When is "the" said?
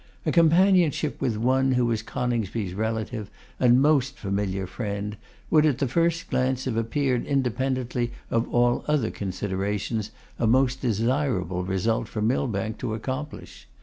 5.77-5.87